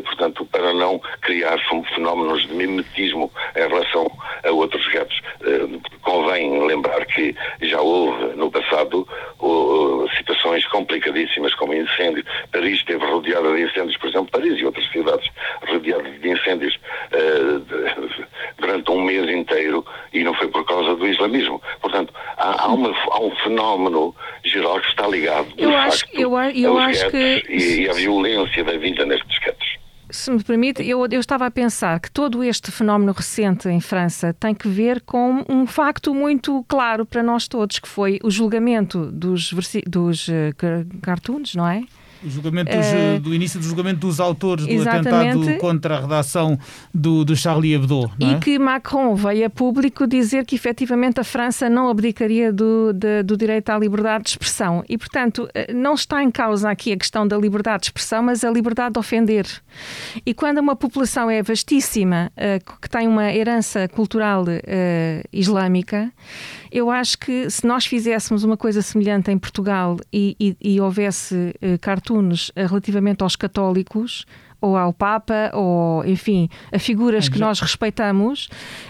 [0.06, 1.58] portanto, para não criar
[1.96, 4.08] fenómenos de mimetismo em relação
[4.44, 5.22] a outros guetos,
[6.02, 9.08] convém lembrar que já houve no passado
[10.52, 12.24] situações complicadíssimas como incêndio.
[12.52, 15.30] Paris esteve rodeada de incêndios, por exemplo, Paris e outras cidades
[15.68, 16.80] rodeadas de incêndios
[17.14, 18.26] uh, de,
[18.60, 21.62] durante um mês inteiro e não foi por causa do islamismo.
[21.82, 26.38] Portanto, há, há, uma, há um fenómeno geral que está ligado eu acho, facto, eu,
[26.38, 27.44] eu acho que...
[27.48, 29.31] e, e a violência da vida guetos
[30.12, 34.34] se me permite, eu, eu, estava a pensar que todo este fenómeno recente em França
[34.34, 39.06] tem que ver com um facto muito claro para nós todos, que foi o julgamento
[39.08, 39.54] dos,
[39.88, 40.32] dos uh,
[41.02, 41.84] cartoons, não é?
[42.24, 46.58] O julgamento dos, uh, do início do julgamento dos autores do atentado contra a redação
[46.94, 48.12] do, do Charlie Hebdo.
[48.20, 48.40] e é?
[48.40, 53.36] que Macron veio a público dizer que efetivamente a França não abdicaria do, de, do
[53.36, 54.84] direito à liberdade de expressão.
[54.88, 58.44] E, portanto, eh, não está em causa aqui a questão da liberdade de expressão, mas
[58.44, 59.46] a liberdade de ofender.
[60.26, 66.12] E quando uma população é vastíssima, uh, que tem uma herança cultural uh, islâmica,
[66.72, 71.36] eu acho que se nós fizéssemos uma coisa semelhante em Portugal e, e, e houvesse
[71.36, 74.26] uh, cartoons relativamente aos católicos,
[74.62, 78.48] ou ao Papa, ou enfim, a figuras que já, nós respeitamos,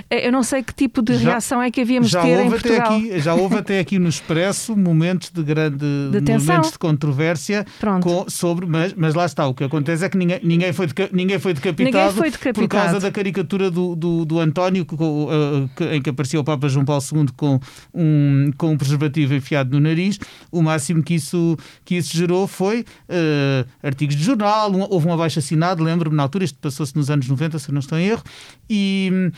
[0.10, 2.49] eh, eu não sei que tipo de já, reação é que havíamos de ter em
[2.49, 2.97] Portugal.
[2.97, 7.65] Aqui, já houve até aqui no Expresso momentos de grande de momentos de controvérsia
[8.01, 11.39] com, sobre, mas, mas lá está, o que acontece é que ninguém, ninguém, foi, ninguém
[11.39, 15.69] foi decapitado ninguém foi decapitado por causa da caricatura do, do, do António com, uh,
[15.89, 17.60] em que aparecia o Papa João Paulo II com
[17.93, 20.19] um, com um preservativo enfiado no nariz.
[20.51, 25.15] O máximo que isso, que isso gerou foi uh, artigos de jornal, um, houve uma
[25.15, 28.24] baixa assinada lembro-me na altura, isto passou-se nos anos 90, se não estou em erro,
[28.69, 29.32] e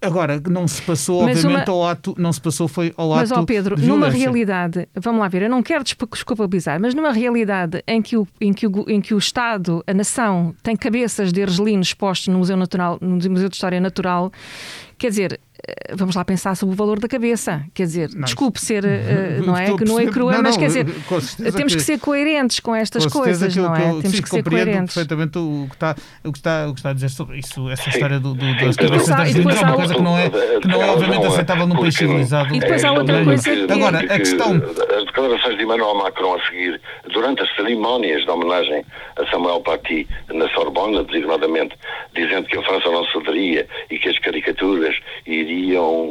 [0.00, 1.76] Agora, não se passou, mas obviamente, uma...
[1.76, 3.38] ao ato, não se passou, foi ao mas, ato.
[3.38, 7.82] Mas, ó Pedro, numa realidade, vamos lá ver, eu não quero desculpabilizar, mas numa realidade
[7.86, 11.40] em que, o, em, que o, em que o Estado, a nação, tem cabeças de
[11.40, 14.30] ergelinos expostos no Museu, Natural, no Museu de História Natural,
[14.98, 15.40] quer dizer,
[15.94, 17.64] vamos lá pensar sobre o valor da cabeça.
[17.74, 19.76] Quer dizer, não, desculpe ser, uh, não é?
[19.76, 20.86] Que não é cruel, mas quer dizer,
[21.52, 23.90] temos que, que, ser coerentes com estas com coisas, que não é?
[23.90, 24.94] Eu, temos que ser coerentes.
[24.94, 27.88] perfeitamente o que, está, o, que está, o que está a dizer sobre isso, essa
[27.88, 30.82] história do, do, das cabeças das línguas, é uma coisa que não é, que não
[30.82, 32.54] é obviamente aceitável num país civilizado.
[32.54, 33.72] E depois há outra coisa que...
[33.72, 34.56] Agora, a questão...
[34.56, 36.80] As declarações de Emmanuel Macron a seguir,
[37.12, 38.84] durante as cerimónias de homenagem
[39.16, 41.76] a Samuel Paty na Sorbonne, designadamente,
[42.14, 44.94] dizendo que a França não cederia e que as caricaturas
[45.26, 45.55] iriam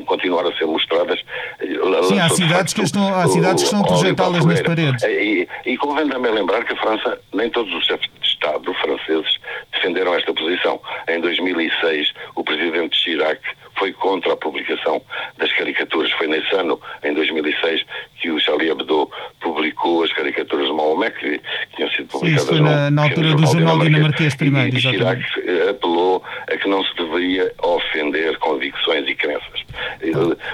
[0.06, 1.20] continuar a ser mostradas.
[1.60, 5.04] Eh, Sim, há cidades, que estão, há cidades que estão a projetá-las nas paredes.
[5.04, 9.40] E, e convém também lembrar que a França, nem todos os chefes de Estado franceses
[9.74, 10.80] defenderam esta posição.
[11.08, 13.42] Em 2006, o presidente Chirac
[13.78, 15.02] foi contra a publicação
[15.38, 16.12] das caricaturas.
[16.14, 17.84] Foi nesse ano, em 2006,
[18.20, 19.10] que o Charlie Hebdo
[19.42, 23.34] publicou as caricaturas de Maomé, que, que tinham sido publicadas Isso foi na, na altura
[23.36, 24.76] do jornal dinamarquês primeiro.
[24.76, 25.22] E, e Chirac
[25.70, 29.66] apelou a que não se deveria ofender convicções e crenças.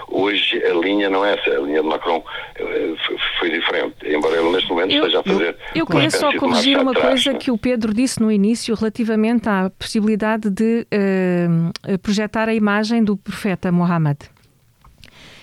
[0.07, 2.23] Hoje a linha não é essa, a linha de Macron
[2.55, 2.93] eh,
[3.39, 5.55] foi diferente, embora ele neste momento eu, esteja a fazer.
[5.75, 9.47] Eu, eu queria só corrigir uma atrás, coisa que o Pedro disse no início relativamente
[9.47, 14.17] à possibilidade de uh, projetar a imagem do profeta Muhammad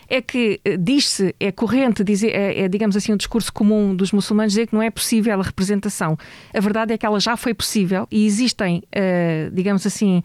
[0.08, 4.10] é que eh, diz-se, é corrente, dizer, é, é, digamos assim, um discurso comum dos
[4.10, 6.16] muçulmanos dizer que não é possível a representação.
[6.54, 10.22] A verdade é que ela já foi possível e existem, uh, digamos assim,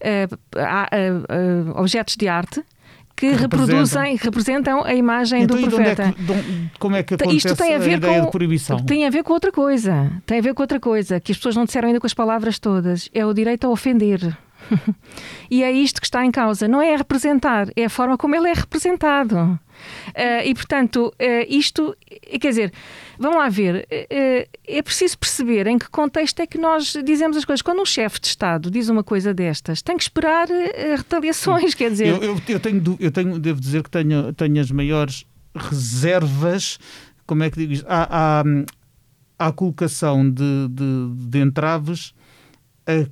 [0.00, 2.62] uh, uh, objetos de arte
[3.14, 6.02] que, reproduzem, representam a imagem então, do profeta.
[6.02, 8.78] É que, como é que acontece Isto tem a, ver a ideia com, de proibição?
[8.80, 10.10] Tem a ver com outra coisa.
[10.26, 12.58] Tem a ver com outra coisa, que as pessoas não disseram ainda com as palavras
[12.58, 13.08] todas.
[13.14, 14.36] É o direito a ofender.
[15.50, 16.66] e é isto que está em causa.
[16.68, 19.36] Não é representar, é a forma como ele é representado.
[19.36, 21.96] Uh, e, portanto, uh, isto,
[22.40, 22.72] quer dizer,
[23.18, 27.44] vamos lá ver, uh, é preciso perceber em que contexto é que nós dizemos as
[27.44, 27.62] coisas.
[27.62, 30.48] Quando um chefe de Estado diz uma coisa destas, tem que esperar
[30.96, 32.08] retaliações, quer dizer...
[32.08, 36.78] Eu, eu, eu, tenho, eu tenho, devo dizer que tenho, tenho as maiores reservas,
[37.26, 37.86] como é que digo isto?
[37.88, 38.42] Há,
[39.38, 42.14] há a colocação de, de, de entraves
[42.86, 43.06] a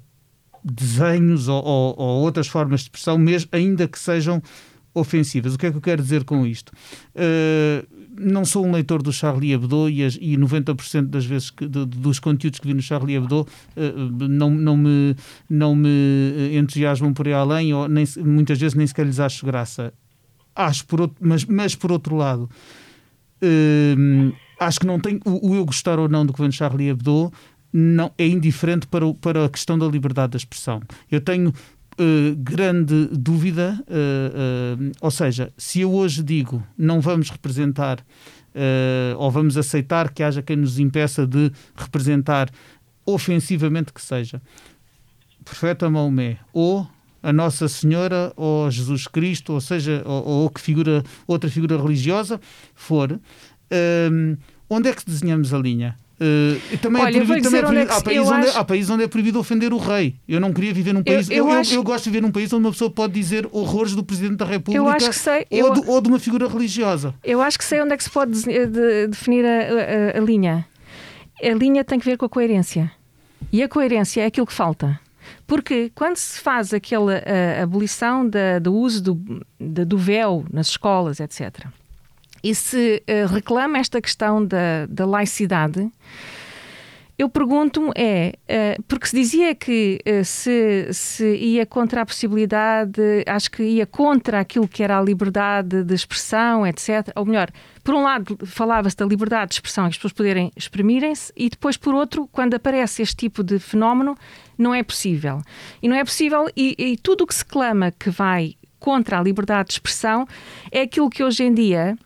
[0.65, 4.43] desenhos ou, ou, ou, outras formas de expressão, mesmo ainda que sejam
[4.95, 5.55] ofensivas.
[5.55, 6.73] O que é que eu quero dizer com isto?
[7.15, 7.87] Uh,
[8.19, 11.87] não sou um leitor do Charlie Hebdo e, as, e 90% das vezes que, de,
[11.87, 15.17] dos conteúdos que vi no Charlie Hebdo uh, não, não, me,
[15.49, 19.93] não me entusiasmam por aí além ou nem, muitas vezes nem sequer lhes acho graça.
[20.55, 22.51] Acho, por outro, mas, mas por outro lado,
[23.43, 26.53] uh, acho que não tem o, o, eu gostar ou não do que vem no
[26.53, 27.33] Charlie Hebdo
[27.73, 30.83] não é indiferente para, o, para a questão da liberdade de expressão.
[31.11, 31.53] Eu tenho
[31.99, 38.03] Uh, grande dúvida, uh, uh, ou seja, se eu hoje digo não vamos representar
[39.19, 42.51] ou vamos aceitar que haja quem nos impeça de representar
[43.05, 44.41] ofensivamente que seja,
[45.45, 46.89] profeta Maomé ou
[47.23, 52.41] a Nossa Senhora ou Jesus Cristo, ou seja, ou, ou que figura, outra figura religiosa
[52.75, 53.21] for,
[54.71, 55.97] onde é que desenhamos a linha?
[56.21, 57.91] Uh, também Olha, é proibido, também é proibido.
[57.91, 58.59] É há, países onde, acho...
[58.59, 60.17] há países onde é proibido ofender o rei.
[60.29, 61.31] Eu não queria viver num país.
[61.31, 61.75] Eu, eu, eu, acho...
[61.75, 64.45] eu, gosto de viver num país onde uma pessoa pode dizer horrores do Presidente da
[64.45, 67.15] República ou, de, ou, de, uma figura religiosa.
[67.25, 70.67] Eu acho que sei onde é que se pode de, definir a, a, a linha.
[71.43, 72.93] A linha tem que ver com a coerência.
[73.51, 75.01] E a coerência é aquilo que falta.
[75.47, 77.23] Porque quando se faz aquela
[77.63, 81.67] abolição da, do uso do, da, do véu nas escolas, etc.,
[82.43, 85.91] e se uh, reclama esta questão da, da laicidade,
[87.21, 92.99] eu pergunto-me é, uh, porque se dizia que uh, se, se ia contra a possibilidade,
[93.27, 97.13] acho que ia contra aquilo que era a liberdade de expressão, etc.
[97.15, 97.51] Ou melhor,
[97.85, 101.95] por um lado falava-se da liberdade de expressão, as pessoas poderem exprimirem-se, e depois, por
[101.95, 104.17] outro, quando aparece este tipo de fenómeno,
[104.57, 105.43] não é possível.
[105.83, 109.23] E não é possível, e, e tudo o que se clama que vai contra a
[109.23, 110.27] liberdade de expressão
[110.73, 111.99] é aquilo que hoje em dia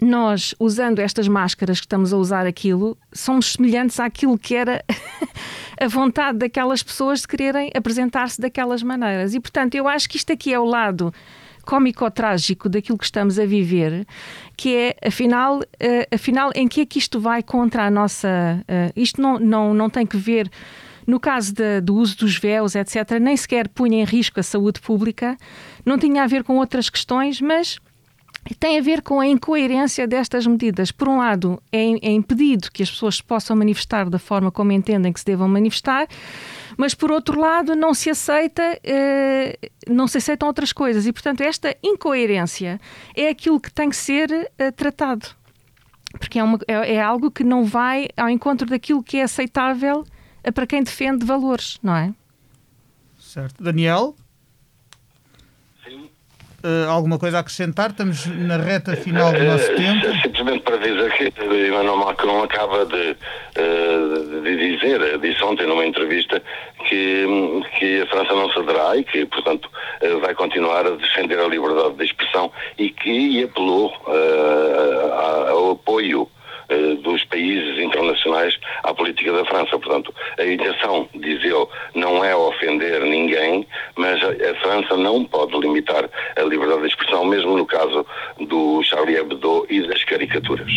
[0.00, 4.84] nós, usando estas máscaras que estamos a usar aquilo, somos semelhantes àquilo que era
[5.80, 9.34] a vontade daquelas pessoas de quererem apresentar-se daquelas maneiras.
[9.34, 11.12] E, portanto, eu acho que isto aqui é o lado
[11.64, 14.06] cómico-trágico daquilo que estamos a viver,
[14.56, 18.62] que é, afinal, uh, afinal, em que é que isto vai contra a nossa...
[18.62, 20.50] Uh, isto não, não, não tem que ver...
[21.06, 24.80] No caso de, do uso dos véus, etc., nem sequer punha em risco a saúde
[24.80, 25.36] pública,
[25.84, 27.78] não tinha a ver com outras questões, mas
[28.54, 30.92] tem a ver com a incoerência destas medidas.
[30.92, 35.12] Por um lado, é, é impedido que as pessoas possam manifestar da forma como entendem
[35.12, 36.06] que se devam manifestar,
[36.76, 41.06] mas por outro lado, não se aceita, eh, não se aceitam outras coisas.
[41.06, 42.80] E, portanto, esta incoerência
[43.14, 45.26] é aquilo que tem que ser eh, tratado.
[46.18, 50.04] Porque é, uma, é, é algo que não vai ao encontro daquilo que é aceitável
[50.44, 52.14] eh, para quem defende valores, não é?
[53.18, 53.62] Certo.
[53.62, 54.14] Daniel?
[56.66, 57.90] Uh, alguma coisa a acrescentar?
[57.90, 60.04] Estamos na reta final do nosso uh, tempo.
[60.20, 61.32] Simplesmente para dizer que
[61.68, 63.16] Emmanuel Macron acaba de,
[63.56, 66.42] uh, de dizer, disse ontem numa entrevista,
[66.88, 69.70] que, que a França não cederá e que, portanto,
[70.20, 73.92] vai continuar a defender a liberdade de expressão e que apelou
[75.56, 76.35] ao apoio eh,
[77.02, 79.78] dos países internacionais à política da França.
[79.78, 85.58] Portanto, a intenção, diz ele, não é ofender ninguém, mas a, a França não pode
[85.58, 88.06] limitar a liberdade de expressão, mesmo no caso
[88.40, 90.70] do Charlie Hebdo e das caricaturas.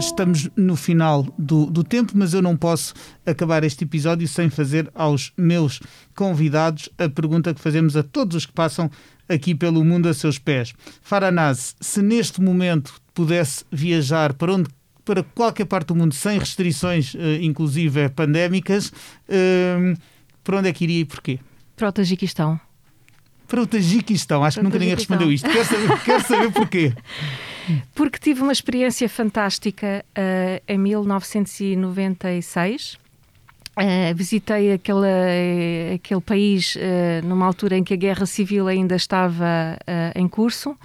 [0.00, 2.94] Estamos no final do, do tempo, mas eu não posso
[3.26, 5.80] acabar este episódio sem fazer aos meus
[6.14, 8.90] convidados a pergunta que fazemos a todos os que passam
[9.28, 10.72] aqui pelo mundo a seus pés.
[11.02, 14.70] Faranaz, se neste momento pudesse viajar para onde
[15.04, 19.96] para qualquer parte do mundo sem restrições, eh, inclusive pandémicas, uh,
[20.44, 21.38] para onde é que iria e porquê?
[21.74, 22.60] Para o Tajiquistão.
[23.46, 25.48] Para o Tajiquistão, acho para que nunca ninguém respondeu isto.
[25.48, 26.92] Quero saber, quero saber porquê.
[27.94, 32.98] Porque tive uma experiência fantástica uh, em 1996
[33.78, 38.96] Uh, visitei aquele, uh, aquele país uh, numa altura em que a guerra civil ainda
[38.96, 39.78] estava
[40.14, 40.76] em curso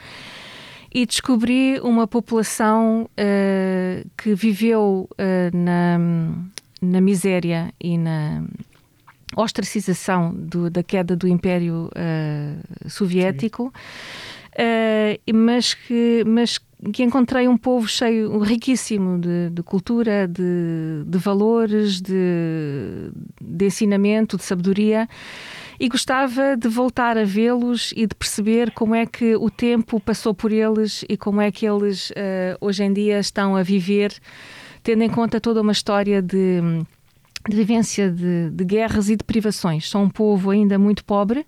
[0.94, 3.10] e descobri uma população
[4.16, 5.10] que viveu
[5.52, 5.98] na,
[6.80, 8.44] na miséria e na,
[9.36, 16.66] ostracização do, da queda do Império uh, Soviético, uh, mas, que, mas que
[17.04, 23.12] encontrei um povo cheio, riquíssimo de, de cultura, de, de valores, de,
[23.42, 25.08] de ensinamento, de sabedoria
[25.80, 30.34] e gostava de voltar a vê-los e de perceber como é que o tempo passou
[30.34, 34.14] por eles e como é que eles uh, hoje em dia estão a viver,
[34.82, 36.62] tendo em conta toda uma história de,
[37.50, 39.90] de vivência de, de, guerras e de privações.
[39.90, 41.46] São um povo ainda muito pobre.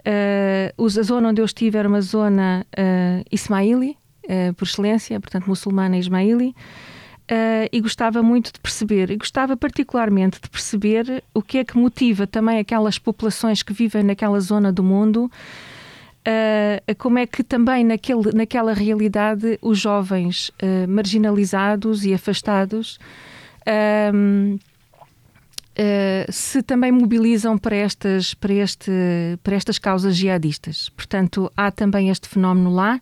[0.00, 3.96] Uh, a zona onde eu estive era uma zona uh, ismaili,
[4.30, 6.54] uh, por excelência, portanto muçulmana ismaili.
[7.30, 11.78] Uh, e gostava muito de perceber, e gostava particularmente de perceber o que é que
[11.78, 15.30] motiva também aquelas populações que vivem naquela zona do mundo,
[16.26, 22.98] uh, como é que também naquele, naquela realidade os jovens uh, marginalizados e afastados
[26.30, 28.90] se também mobilizam para estas, para, este,
[29.42, 30.88] para estas causas jihadistas.
[30.88, 33.00] Portanto, há também este fenómeno lá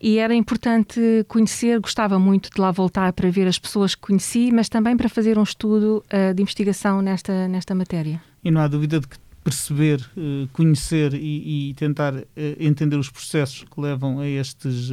[0.00, 4.50] e era importante conhecer, gostava muito de lá voltar para ver as pessoas que conheci,
[4.52, 8.22] mas também para fazer um estudo uh, de investigação nesta, nesta matéria.
[8.44, 12.24] E não há dúvida de que perceber, uh, conhecer e, e tentar uh,
[12.60, 14.90] entender os processos que levam a estes,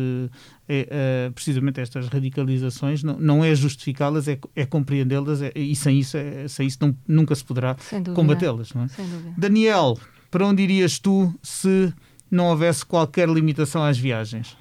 [0.68, 5.99] é, precisamente a estas radicalizações, não, não é justificá-las, é, é compreendê-las é, e sem
[5.99, 7.76] isso, é, sem isso não, nunca se poderá
[8.16, 8.72] combatê-las.
[8.76, 8.88] É?
[9.38, 9.99] Daniel,
[10.32, 11.93] para onde irias tu se
[12.32, 14.58] não houvesse qualquer limitação às viagens?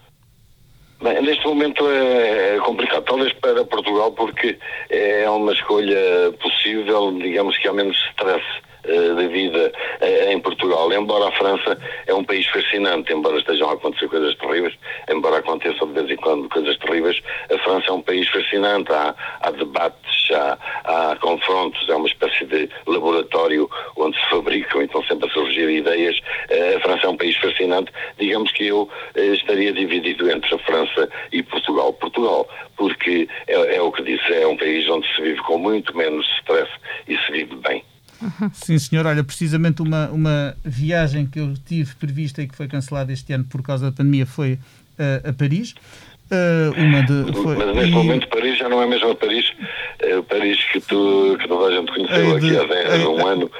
[1.03, 4.59] Bem, neste momento é, é complicado, talvez para Portugal, porque
[4.90, 8.45] é uma escolha possível, digamos que há menos stress
[8.85, 10.93] uh, da vida uh, em Portugal.
[10.93, 14.74] Embora a França é um país fascinante, embora estejam a acontecer coisas terríveis,
[15.11, 17.20] embora aconteçam de vez em quando coisas terríveis,
[17.53, 18.93] a França é um país fascinante.
[18.93, 25.03] Há, há debates, há, há confrontos, é uma espécie de laboratório onde se fabricam, então
[25.05, 26.18] sempre a surgir ideias.
[26.51, 27.93] Uh, a França é um país fascinante.
[28.18, 31.93] Digamos que eu estaria dividido entre a França e Portugal.
[31.93, 35.97] Portugal, porque é, é o que disse, é um país onde se vive com muito
[35.97, 36.70] menos stress
[37.09, 37.85] e se vive bem.
[38.53, 39.07] Sim, senhor.
[39.07, 43.45] Olha, precisamente uma, uma viagem que eu tive prevista e que foi cancelada este ano
[43.45, 44.55] por causa da pandemia foi
[44.99, 45.75] uh, a Paris.
[46.25, 47.95] Uh, uma de, foi, Mas neste e...
[47.95, 49.53] momento Paris já não é mesmo a Paris,
[49.99, 53.07] é o Paris que, tu, que toda a gente conheceu de, aqui há, 10, é,
[53.07, 53.51] um ano.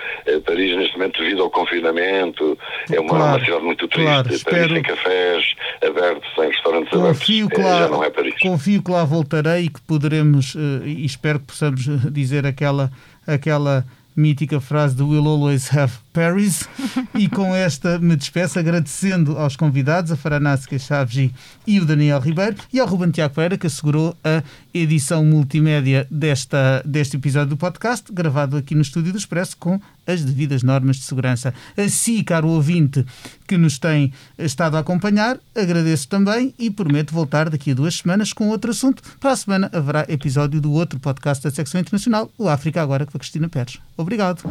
[0.47, 2.59] Paris neste momento devido ao confinamento,
[2.91, 4.07] é uma, claro, uma cidade muito triste.
[4.07, 4.75] Claro, Paris espero...
[4.75, 5.55] sem cafés
[5.87, 7.65] abertos, sem restaurantes confio abertos.
[7.65, 8.35] Lá, já não é Paris.
[8.41, 10.57] Confio que lá voltarei e que poderemos,
[10.87, 12.91] e espero que possamos dizer aquela,
[13.27, 13.85] aquela
[14.17, 16.69] mítica frase do Will Always Have Paris.
[17.15, 21.31] e com esta me despeço agradecendo aos convidados, a Faranásica Chaves
[21.67, 24.43] e o Daniel Ribeiro, e ao Ruben Tiago Pereira, que assegurou a
[24.73, 30.23] edição multimédia desta, deste episódio do podcast, gravado aqui no estúdio do Expresso com as
[30.23, 31.55] devidas normas de segurança.
[31.77, 33.05] Assim, caro ouvinte
[33.47, 38.33] que nos tem estado a acompanhar, agradeço também e prometo voltar daqui a duas semanas
[38.33, 39.03] com outro assunto.
[39.19, 43.17] Para a semana haverá episódio do outro podcast da secção internacional, o África Agora, com
[43.17, 43.79] a Cristina Pérez.
[44.05, 44.43] Obrigado.